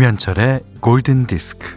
[0.00, 1.76] 김현철의 골든 디스크.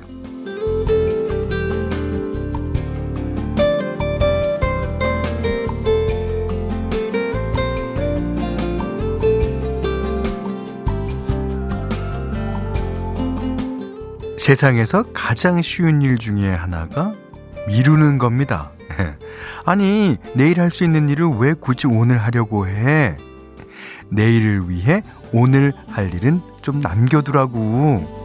[14.37, 17.14] 세상에서 가장 쉬운 일 중에 하나가
[17.67, 18.71] 미루는 겁니다.
[19.65, 23.17] 아니, 내일 할 수 있는 일을 왜 굳이 오늘 하려고 해?
[24.07, 25.03] 내일을 위해
[25.33, 28.23] 오늘 할 일은 좀 남겨두라고.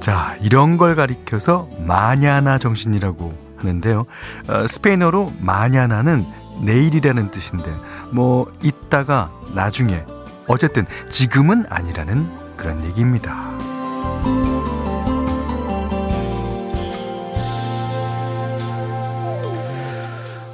[0.00, 4.04] 자, 이런 걸 가리켜서 마냐나 정신이라고 하는데요.
[4.48, 6.26] 어, 스페인어로 마냐나는
[6.60, 7.72] 내일이라는 뜻인데,
[8.12, 10.04] 뭐, 이따가, 나중에,
[10.48, 13.50] 어쨌든 지금은 아니라는 그런 얘기입니다.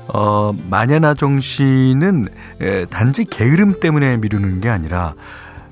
[0.08, 2.28] 어, 마냐나 정신은
[2.60, 5.14] 에, 단지 게으름 때문에 미루는 게 아니라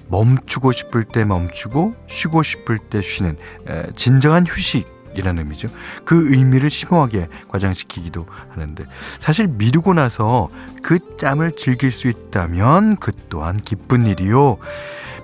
[0.09, 3.37] 멈추고 싶을 때 멈추고 쉬고 싶을 때 쉬는
[3.69, 5.69] 에, 진정한 휴식 이라는 의미죠.
[6.05, 8.85] 그 의미를 심오하게 과장시키기도 하는데
[9.19, 10.51] 사실 미루고 나서
[10.83, 14.59] 그 짬을 즐길 수 있다면 그 또한 기쁜 일이요.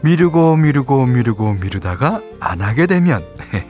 [0.02, 3.22] 미루고 미루고 미루고 미루다가 안 하게 되면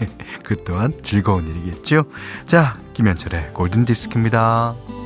[0.44, 2.04] 그 또한 즐거운 일이겠죠.
[2.46, 5.01] 자, 김현철의 골든 디스크입니다.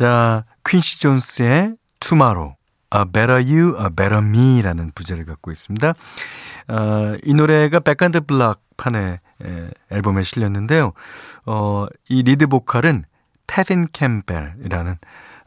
[0.00, 2.54] 자, 퀸시 존스의 Tomorrow,
[2.96, 5.92] A Better You, A Better Me라는 부제를 갖고 있습니다.
[6.68, 10.94] 어, 이 노래가 Back on the Block 판의 에, 앨범에 실렸는데요.
[11.44, 13.04] 어, 이 리드 보컬은
[13.46, 14.96] 테빈 캠벨이라는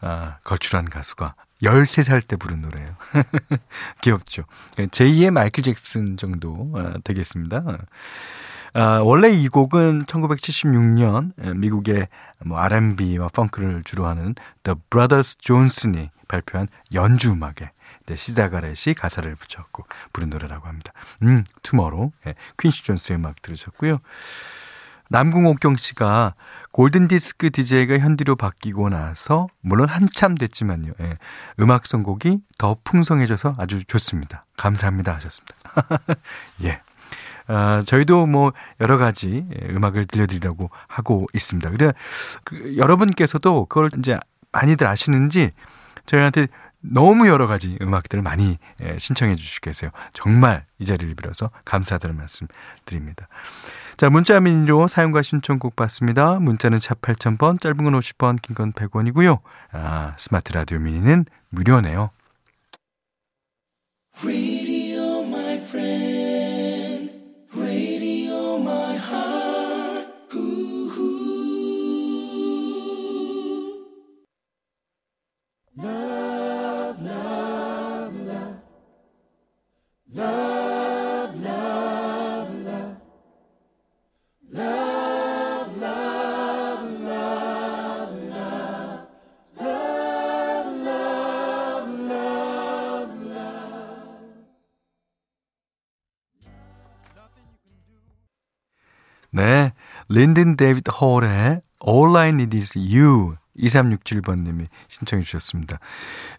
[0.01, 1.33] 아, 걸출한 가수가
[1.63, 2.89] 13살 때 부른 노래예요.
[4.01, 4.43] 귀엽죠.
[4.75, 7.63] 제2의 마이클 잭슨 정도 아, 되겠습니다.
[8.75, 12.07] 아, 원래 이 곡은 1976년 미국의
[12.43, 17.71] 뭐 R&B와 펑크를 주로 하는 The Brothers Johnson이 발표한 연주 음악에
[18.05, 20.91] 네, 시다 가렛이 가사를 붙였고 부른 노래라고 합니다.
[21.21, 23.99] 음, Tomorrow 예, 퀸시 존스의 음악 들으셨고요.
[25.09, 26.33] 남궁옥경 씨가
[26.71, 30.93] 골든디스크 DJ가 현디로 바뀌고 나서 물론 한참 됐지만요.
[31.01, 31.17] 예,
[31.59, 34.45] 음악 선곡이 더 풍성해져서 아주 좋습니다.
[34.57, 35.55] 감사합니다 하셨습니다.
[36.63, 36.81] 예.
[37.47, 41.69] 아, 저희도 뭐 여러 가지 예, 음악을 들려드리려고 하고 있습니다.
[41.71, 41.93] 그래
[42.43, 44.17] 그, 여러분께서도 그걸 이제
[44.51, 45.51] 많이들 아시는지
[46.05, 46.47] 저희한테
[46.85, 49.91] 너무 여러 가지 음악들을 많이 예, 신청해 주시고 계세요.
[50.13, 52.47] 정말 이 자리를 빌어서 감사드리는 말씀
[52.85, 53.27] 드립니다.
[53.95, 56.39] 자, 문자 미니로 사용과 신청곡 받습니다.
[56.39, 59.39] 문자는 차 8000번, 짧은 건 50번, 긴 건 100원이고요.
[59.71, 62.09] 아, 스마트 라디오 미니는 무료네요.
[99.33, 99.73] 네.
[100.09, 105.79] 린든 데이비드 홀의 All I Need Is You 2367번님이 신청해 주셨습니다.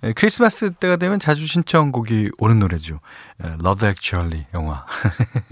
[0.03, 3.00] 에, 크리스마스 때가 되면 자주 신청곡이 오는 노래죠.
[3.43, 4.87] 에, Love Actually 영화.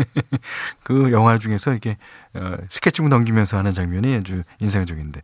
[0.85, 1.99] 그 영화 중에서 이렇게
[2.35, 5.23] 어, 스케치북 넘기면서 하는 장면이 아주 인상적인데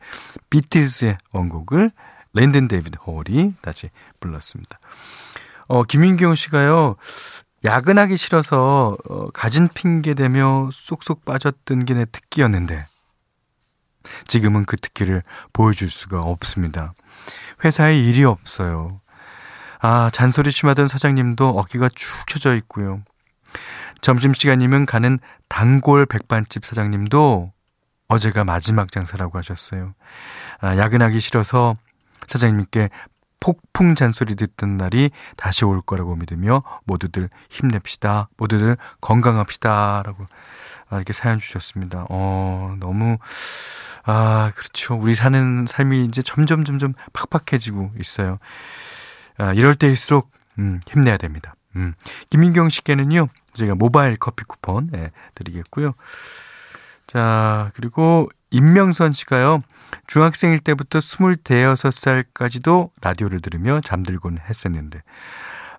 [0.51, 1.93] 비틀스의 원곡을
[2.35, 4.81] 린든 데이비드 홀이 다시 불렀습니다.
[5.69, 6.97] 어, 김인경 씨가요.
[7.65, 12.87] 야근하기 싫어서 어, 가진 핑계 대며 쏙쏙 빠졌던 게 내 특기였는데
[14.27, 15.23] 지금은 그 특기를
[15.53, 16.95] 보여줄 수가 없습니다.
[17.65, 19.01] 회사에 일이 없어요.
[19.81, 23.03] 아, 잔소리 심하던 사장님도 어깨가 축 처져 있고요.
[24.01, 25.19] 점심시간이면 가는
[25.49, 27.53] 단골 백반집 사장님도
[28.07, 29.95] 어제가 마지막 장사라고 하셨어요.
[30.61, 31.77] 아, 야근하기 싫어서
[32.29, 32.91] 사장님께
[33.41, 38.29] 폭풍 잔소리 듣던 날이 다시 올 거라고 믿으며 모두들 힘냅시다.
[38.37, 40.03] 모두들 건강합시다.
[40.05, 40.27] 라고
[40.93, 42.07] 이렇게 사연 주셨습니다.
[42.09, 43.19] 어, 너무,
[44.05, 44.95] 아, 그렇죠.
[44.95, 48.39] 우리 사는 삶이 이제 점점 점점 팍팍해지고 있어요.
[49.37, 51.55] 아, 이럴 때일수록, 음, 힘내야 됩니다.
[51.77, 51.95] 음.
[52.31, 55.93] 김민경 씨께는요, 저희가 모바일 커피 쿠폰, 예, 드리겠고요.
[57.07, 59.63] 자, 그리고 임명선 씨가요.
[60.07, 65.03] 중학생일 때부터 26살까지도 라디오를 들으며 잠들곤 했었는데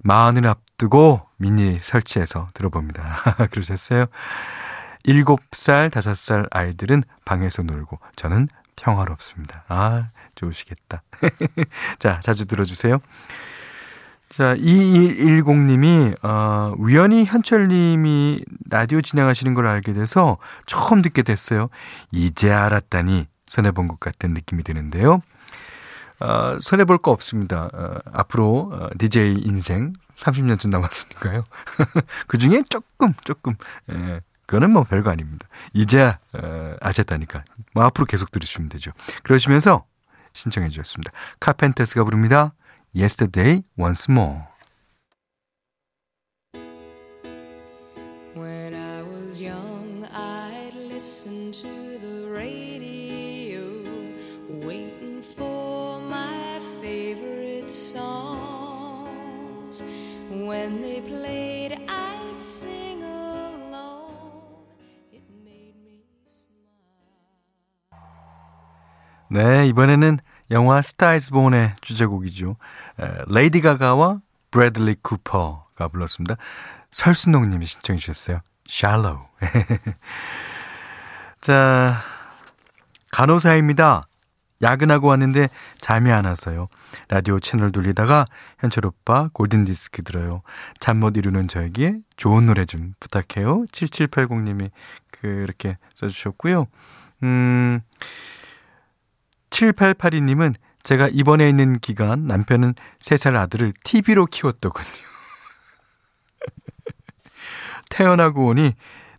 [0.01, 3.47] 마흔을 앞두고 미니 설치해서 들어봅니다.
[3.51, 4.05] 그러셨어요?
[5.05, 9.65] 7살, 5살 아이들은 방에서 놀고 저는 평화롭습니다.
[9.67, 11.03] 아, 좋으시겠다.
[11.99, 12.99] 자, 자주 들어주세요.
[14.29, 20.37] 자, 2110님이, 어, 우연히 현철님이 라디오 진행하시는 걸 알게 돼서
[20.67, 21.69] 처음 듣게 됐어요.
[22.11, 25.21] 이제 알았다니 손해본 것 같은 느낌이 드는데요.
[26.19, 27.69] 어, 손해볼 거 없습니다.
[27.73, 31.43] 어, 앞으로 어, DJ 인생 30년쯤 남았으니까요.
[32.27, 33.55] 그 중에 조금, 조금,
[33.91, 35.47] 예, 그거는 뭐 별거 아닙니다.
[35.73, 37.43] 이제야 어, 아셨다니까.
[37.73, 38.91] 뭐 앞으로 계속 들으시면 되죠.
[39.23, 39.85] 그러시면서
[40.33, 41.11] 신청해 주셨습니다.
[41.39, 42.53] 카펜터스가 부릅니다.
[42.92, 44.48] Yesterday Once More.
[48.34, 53.62] When I was young, I'd listen to the radio,
[54.48, 58.14] waiting for my favorite songs.
[60.30, 64.66] When they played, I'd sing along.
[65.12, 66.84] It made me smile.
[69.30, 70.18] 네, 이번에는
[70.51, 72.55] 영화 스타이즈 본의 주제곡이죠.
[73.27, 74.19] 레이디 가가와
[74.51, 76.35] 브래들리 쿠퍼가 불렀습니다.
[76.91, 78.39] 설순동 님이 신청해 주셨어요.
[78.67, 79.25] Shallow.
[81.41, 81.97] 자,
[83.11, 84.03] 간호사입니다.
[84.61, 85.47] 야근하고 왔는데
[85.79, 86.67] 잠이 안 와서요.
[87.07, 88.25] 라디오 채널 돌리다가
[88.59, 90.41] 현철 오빠 골든디스크 들어요.
[90.81, 93.63] 잠 못 이루는 저에게 좋은 노래 좀 부탁해요.
[93.71, 94.69] 7780님이
[95.11, 96.67] 그렇게 써주셨고요.
[97.23, 97.79] 음,
[99.49, 104.87] 7882님은 제가 입원해 있는 기간 남편은 3살 아들을 TV로 키웠더군요.
[107.89, 108.75] 퇴원하고 오니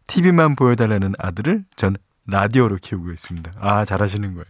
[0.07, 1.97] TV만 보여달라는 아들을 전
[2.27, 3.53] 라디오로 키우고 있습니다.
[3.61, 4.47] 아, 잘하시는 거예요.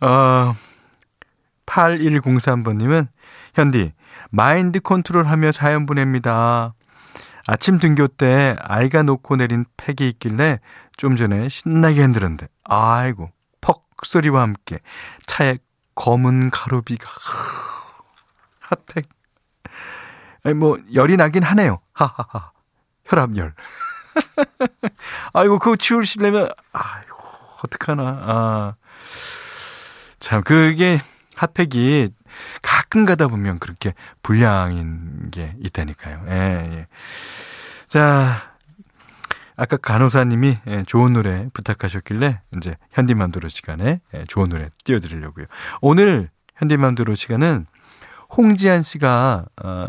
[0.00, 0.54] 어,
[1.66, 3.08] 8103번님은,
[3.54, 3.92] 현디,
[4.30, 6.74] 마인드 컨트롤 하며 사연 보냅니다.
[7.46, 10.60] 아침 등교 때 아이가 놓고 내린 팩이 있길래
[10.96, 13.30] 좀 전에 신나게 흔들었는데, 아이고,
[13.60, 14.78] 퍽 소리와 함께
[15.26, 15.58] 차에
[15.94, 17.08] 검은 가루비가,
[18.60, 19.08] 핫팩.
[20.56, 21.80] 뭐, 열이 나긴 하네요.
[21.92, 22.52] 하하하.
[23.06, 23.54] 혈압열.
[25.32, 27.16] 아이고, 그거 치우시려면, 아이고,
[27.64, 28.02] 어떡하나.
[28.02, 28.74] 아.
[30.20, 31.00] 참, 그게,
[31.36, 32.08] 핫팩이
[32.62, 36.24] 가끔 가다 보면 그렇게 불량인 게 있다니까요.
[36.28, 36.86] 예, 예.
[37.86, 38.53] 자,
[39.56, 45.46] 아까 간호사님이 예, 좋은 노래 부탁하셨길래 이제 현디맘대로 시간에 예, 좋은 노래 띄워드리려고요.
[45.80, 47.66] 오늘 현디맘대로 시간은
[48.36, 49.88] 홍지한 씨가 어,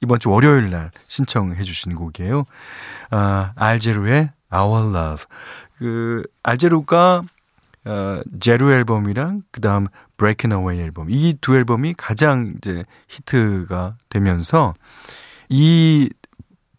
[0.00, 2.44] 이번 주 월요일 날 신청해 주신 곡이에요.
[3.10, 5.24] 아, 알제루의 Our Love.
[5.78, 7.22] 그 알제루가
[7.86, 9.86] 어, 제루 앨범이랑 그다음
[10.16, 14.74] Breaking Away 앨범 이 두 앨범이 가장 이제 히트가 되면서
[15.48, 16.08] 이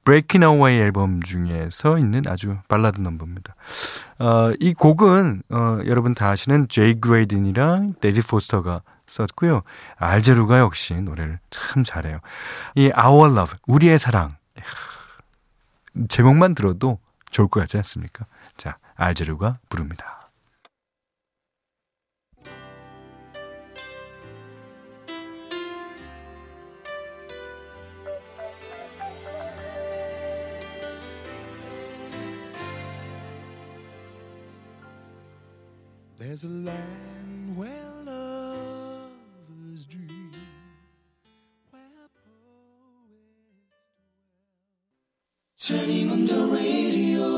[0.06, 3.56] Breaking Away 앨범 중에서 있는 아주 발라드 넘버입니다.
[4.20, 9.64] 어, 이 곡은 어, 여러분 다 아시는 제이 그레이든이랑 데이비드 포스터가 썼고요.
[9.98, 12.20] 알 재로가 역시 노래를 참 잘해요.
[12.76, 14.36] 이 Our Love, 우리의 사랑.
[16.08, 17.00] 제목만 들어도
[17.32, 18.26] 좋을 것 같지 않습니까?
[18.58, 20.25] 자, 알 재로가 부릅니다.
[36.28, 37.70] There's a land where
[38.04, 40.32] lovers dream.
[41.70, 43.62] Where poets
[45.68, 47.30] Turning on the radio.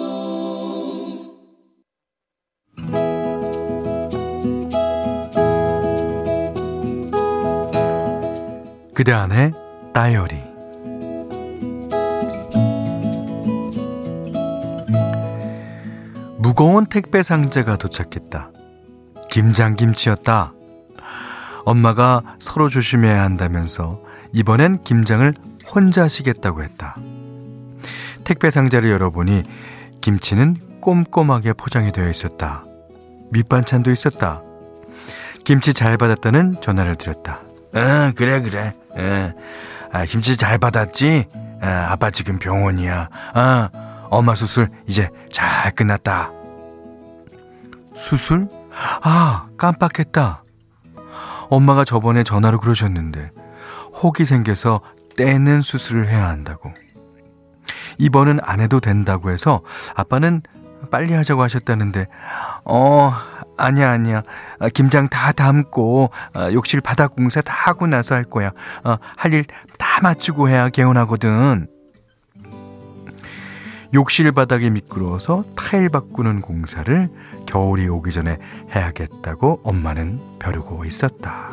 [8.93, 9.51] 그대 안에
[9.93, 10.37] 다이어리
[16.37, 18.56] 무거운 택배 상자가 도착했다.
[19.37, 20.51] 김장김치였다.
[21.63, 24.01] 엄마가 서로 조심해야 한다면서
[24.33, 25.31] 이번엔 김장을
[25.71, 26.97] 혼자 하시겠다고 했다.
[28.23, 29.43] 택배 상자를 열어보니
[30.01, 32.65] 김치는 꼼꼼하게 포장이 되어 있었다.
[33.31, 34.41] 밑반찬도 있었다.
[35.43, 37.41] 김치 잘 받았다는 전화를 드렸다.
[37.75, 38.73] 응, 그래, 그래.
[38.97, 39.35] 응.
[39.91, 41.27] 아, 김치 잘 받았지?
[41.61, 43.09] 아, 아빠 지금 병원이야.
[43.35, 43.69] 아,
[44.09, 46.31] 엄마 수술 이제 잘 끝났다.
[47.95, 48.47] 수술?
[49.01, 50.43] 아, 깜빡했다.
[51.49, 53.31] 엄마가 저번에 전화로 그러셨는데,
[54.01, 54.81] 혹이 생겨서
[55.15, 56.71] 떼는 수술을 해야 한다고.
[57.97, 59.61] 입원은 안 해도 된다고 해서
[59.95, 60.41] 아빠는
[60.91, 62.07] 빨리 하자고 하셨다는데,
[62.65, 63.11] 어,
[63.57, 64.21] 아니야, 아니야.
[64.59, 68.51] 아, 김장 다 담고, 아, 욕실 바닥 공사 다 하고 나서 할 거야.
[68.83, 69.45] 어, 할일
[69.79, 71.67] 다 마치고 해야 개운하거든.
[73.93, 77.09] 욕실 바닥이 미끄러워서 타일 바꾸는 공사를
[77.45, 78.37] 겨울이 오기 전에
[78.75, 81.49] 해야겠다고 엄마는 벼르고 있었다.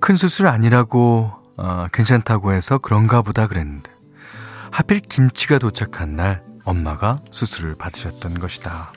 [0.00, 3.90] 큰 수술 아니라고 어, 괜찮다고 해서 그런가 보다 그랬는데
[4.70, 8.92] 하필 김치가 도착한 날 엄마가 수술을 받으셨던 것이다.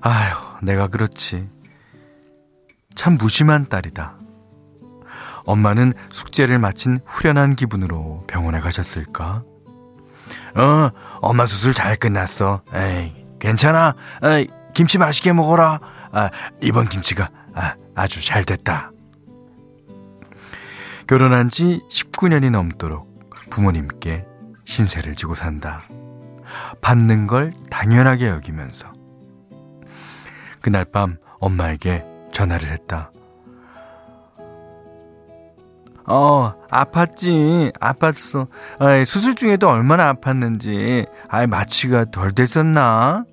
[0.00, 1.48] 아휴, 내가 그렇지.
[2.94, 4.21] 참 무심한 딸이다.
[5.44, 9.44] 엄마는 숙제를 마친 후련한 기분으로 병원에 가셨을까?
[10.54, 12.62] 어, 엄마 수술 잘 끝났어.
[12.74, 13.94] 에이, 괜찮아.
[14.22, 15.80] 에이, 김치 맛있게 먹어라.
[16.12, 16.30] 아,
[16.60, 18.90] 이번 김치가 아, 아주 잘 됐다.
[21.06, 24.24] 결혼한 지 19년이 넘도록 부모님께
[24.64, 25.82] 신세를 지고 산다.
[26.80, 28.92] 받는 걸 당연하게 여기면서.
[30.60, 33.10] 그날 밤 엄마에게 전화를 했다.
[36.06, 37.72] 어, 아팠지.
[37.78, 38.48] 아팠어.
[38.78, 41.06] 아이, 수술 중에도 얼마나 아팠는지.
[41.28, 43.24] 아이, 마취가 덜 됐었나?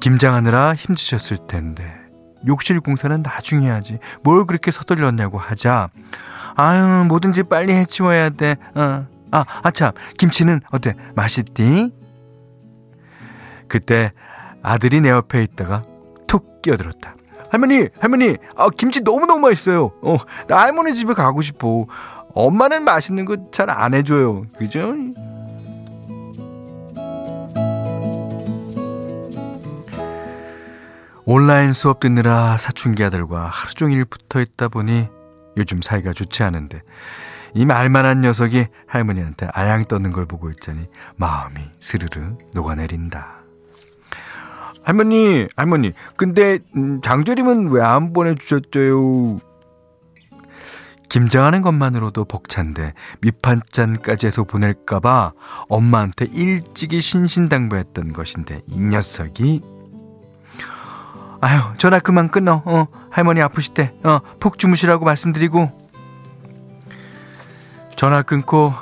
[0.00, 1.94] 김장하느라 힘드셨을 텐데.
[2.46, 3.98] 욕실 공사는 나중에 하지.
[4.24, 5.90] 뭘 그렇게 서둘렀냐고 하자.
[6.56, 8.56] 아유, 뭐든지 빨리 해치워야 돼.
[8.74, 9.06] 어.
[9.30, 9.92] 아, 아참.
[10.18, 10.94] 김치는 어때?
[11.14, 11.92] 맛있디?
[13.68, 14.12] 그때
[14.62, 15.82] 아들이 내 옆에 있다가
[16.26, 17.14] 툭 끼어들었다.
[17.52, 19.92] 할머니, 할머니, 아, 김치 너무너무 맛있어요.
[20.00, 20.16] 어,
[20.48, 21.86] 나 할머니 집에 가고 싶어.
[22.34, 24.46] 엄마는 맛있는 거 잘 안 해줘요.
[24.58, 24.94] 그죠?
[31.24, 35.08] 온라인 수업 듣느라 사춘기 아들과 하루 종일 붙어 있다 보니
[35.56, 36.82] 요즘 사이가 좋지 않은데
[37.54, 43.41] 이 말만한 녀석이 할머니한테 아양 떠는 걸 보고 있자니 마음이 스르르 녹아내린다.
[44.84, 49.38] 할머니, 할머니, 근데 음, 장조림은 왜 안 보내주셨죠요?
[51.08, 55.32] 김장하는 것만으로도 벅찬데 밑반찬까지 해서 보낼까봐
[55.68, 59.60] 엄마한테 일찍이 신신당부했던 것인데 이 녀석이.
[61.42, 62.62] 아유 전화 그만 끊어.
[62.64, 65.70] 어 할머니 아프실 때어푹 주무시라고 말씀드리고.
[67.94, 68.72] 전화 끊고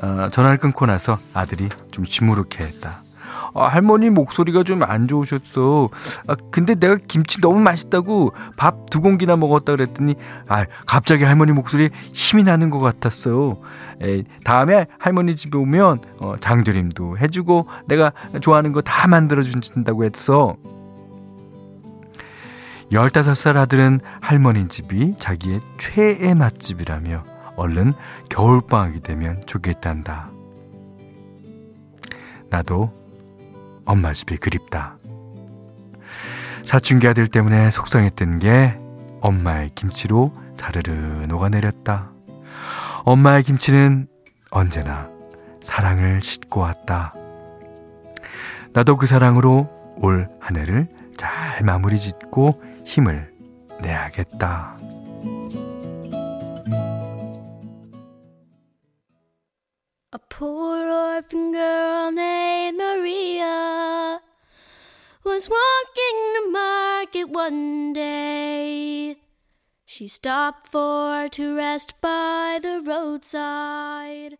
[0.00, 3.01] 어, 전화를 끊고 나서 아들이 좀 시무룩해했다.
[3.54, 5.88] 아, 할머니 목소리가 좀 안 좋으셨어.
[6.26, 10.16] 아, 근데 내가 김치 너무 맛있다고 밥 두 공기나 먹었다 그랬더니
[10.48, 13.58] 아, 갑자기 할머니 목소리에 힘이 나는 것 같았어.
[14.02, 20.56] 에, 다음에 할머니 집에 오면 어, 장조림도 해주고 내가 좋아하는 거 다 만들어 준다고 했어.
[22.90, 27.24] 15살 아들은 할머니 집이 자기의 최애 맛집이라며
[27.56, 27.94] 얼른
[28.28, 30.30] 겨울방학이 되면 좋겠단다.
[32.50, 32.92] 나도
[33.84, 34.96] 엄마 집이 그립다.
[36.64, 38.78] 사춘기 아들 때문에 속상했던 게
[39.20, 40.92] 엄마의 김치로 사르르
[41.28, 42.10] 녹아내렸다.
[43.04, 44.06] 엄마의 김치는
[44.50, 45.08] 언제나
[45.60, 47.12] 사랑을 싣고 왔다.
[48.72, 53.32] 나도 그 사랑으로 올 한 해를 잘 마무리 짓고 힘을
[53.80, 54.74] 내야겠다.
[60.13, 64.21] A poor orphan girl named Maria
[65.25, 69.17] was walking the market one day.
[69.85, 74.37] She stopped for to rest by the roadside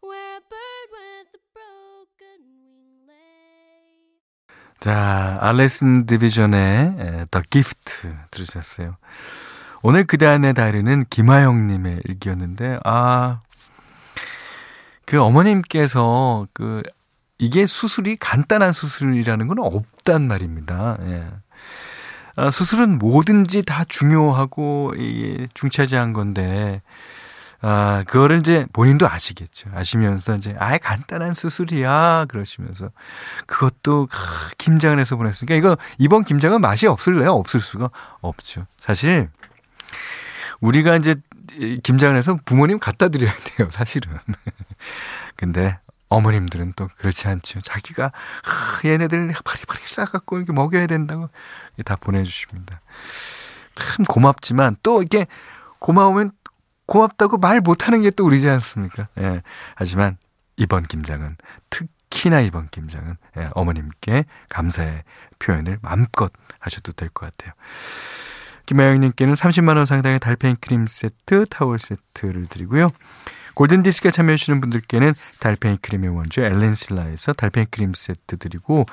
[0.00, 2.40] where a bird with a broken
[3.06, 4.76] wing lay.
[4.80, 8.96] 자, 알레슨 디비전의 The Gift 들으셨어요.
[9.82, 13.42] 오늘 그대 안의 다이리는 김하영님의 일기였는데, 아,
[15.11, 16.83] 그 어머님께서 그
[17.37, 20.97] 이게 수술이 간단한 수술이라는 건 없단 말입니다.
[21.01, 21.27] 예.
[22.37, 26.81] 아, 수술은 뭐든지 다 중요하고 이게 중차지한 건데
[27.59, 29.69] 아, 그거를 이제 본인도 아시겠죠.
[29.75, 32.91] 아시면서 이제 아예 간단한 수술이야 그러시면서
[33.47, 37.33] 그것도 아, 김장을 해서 보냈으니까 이거 이번 김장은 맛이 없을래요?
[37.33, 37.89] 없을 수가
[38.21, 38.65] 없죠.
[38.79, 39.27] 사실
[40.61, 41.15] 우리가 이제
[41.83, 44.17] 김장을 해서 부모님 갖다 드려야 돼요, 사실은.
[45.35, 47.61] 근데 어머님들은 또 그렇지 않죠.
[47.61, 51.29] 자기가 아, 얘네들 파리파리 싸갖고 이렇게 먹여야 된다고
[51.85, 52.79] 다 보내주십니다.
[53.75, 55.25] 참 고맙지만 또 이게
[55.79, 56.31] 고마우면
[56.85, 59.07] 고맙다고 말 못하는 게 또 우리지 않습니까?
[59.19, 59.41] 예.
[59.75, 60.17] 하지만
[60.57, 61.37] 이번 김장은
[61.69, 65.03] 특히나 이번 김장은 예, 어머님께 감사의
[65.39, 67.53] 표현을 마음껏 하셔도 될 것 같아요.
[68.71, 72.89] 김아영님께는 30만원 상당의 달팽이 크림 세트, 타월 세트를 드리고요.
[73.55, 78.85] 골든디스크에 참여해주시는 분들께는 달팽이 크림의 원조 엘렌실라에서 달팽이 크림 세트 드리고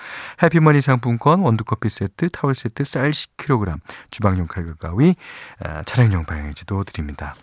[0.43, 3.79] 해피머니 상품권, 원두커피 세트, 타월 세트, 쌀 10kg,
[4.11, 5.15] 주방용 칼과 가위,
[5.61, 7.37] 아, 차량용 방향지도 드립니다.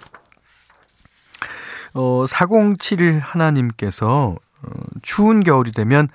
[1.94, 4.70] 어, 407 하나님께서 어,
[5.02, 6.10] 추운 겨울이 되면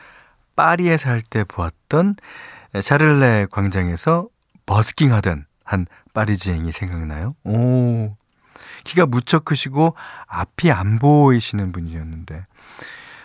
[0.54, 2.16] 파리에 살 때 보았던
[2.78, 4.28] 샤를레 광장에서
[4.66, 7.34] 버스킹 하던 한 파리지행이 생각나요?
[7.44, 8.16] 오,
[8.84, 9.94] 키가 무척 크시고
[10.26, 12.46] 앞이 안 보이시는 분이었는데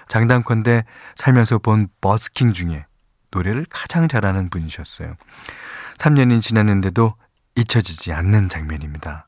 [0.08, 2.86] 장담컨대 살면서 본 버스킹 중에
[3.32, 5.15] 노래를 가장 잘하는 분이셨어요.
[5.98, 7.15] 3년이 지났는데도
[7.56, 9.27] 잊혀지지 않는 장면입니다.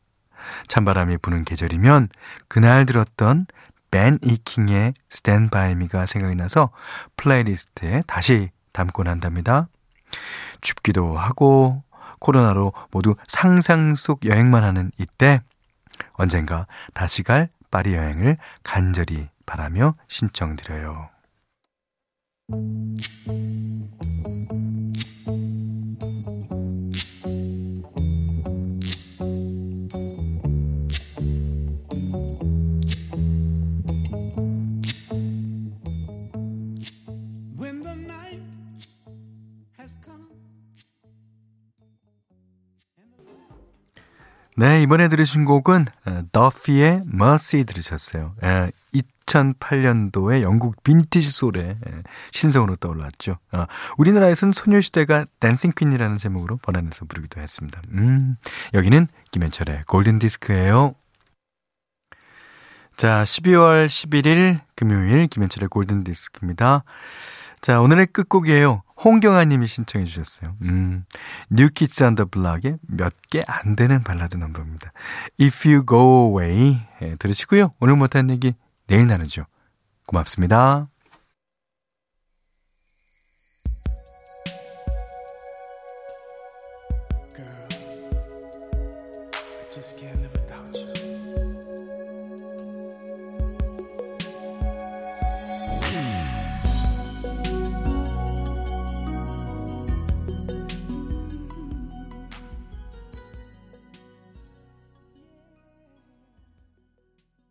[0.68, 2.10] 찬바람이 부는 계절이면
[2.48, 3.48] 그날 들었던
[3.92, 4.40] 벤 E.
[4.40, 6.72] 킹의 Stand By Me가 생각이 나서
[7.16, 9.68] playlist에 다시 담곤 한답니다.
[10.62, 11.84] 춥기도 하고
[12.20, 15.42] 코로나로 모두 상상 속 여행만 하는 이때
[16.14, 21.10] 언젠가 다시 갈 파리 여행을 간절히 바라며 신청드려요.
[44.60, 45.86] 네, 이번에 들으신 곡은
[46.32, 48.34] 더피의 Mercy 들으셨어요.
[49.28, 51.78] 2008년도에 영국 빈티지 소울의
[52.32, 53.38] 신성으로 떠올랐죠.
[53.52, 53.66] 어,
[54.00, 57.82] 우리나라에서는 소녀시대가 Dancing Queen이라는 제목으로 번안해서 부르기도 했습니다.
[57.92, 58.38] 음,
[58.74, 60.96] 여기는 김현철의 골든 디스크예요.
[62.96, 66.84] 자, 12월 11일 금요일 김현철의 골든 디스크입니다.
[67.62, 68.82] 자, 오늘의 끝곡이에요.
[69.04, 70.56] 홍경아 님이 신청해 주셨어요.
[70.64, 71.06] 음,
[71.52, 74.92] New Kids on the Block의 몇 개 안 되는 발라드 넘버입니다.
[75.40, 77.74] If You Go Away 예, 들으시고요.
[77.80, 78.56] 오늘 못한 얘기
[78.88, 79.46] 내일 나누죠.
[80.08, 80.88] 고맙습니다.
[90.00, 90.17] Girl,